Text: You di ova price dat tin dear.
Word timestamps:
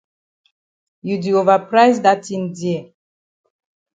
You 1.07 1.15
di 1.23 1.31
ova 1.41 1.57
price 1.69 1.99
dat 2.05 2.19
tin 2.25 2.43
dear. 2.57 2.83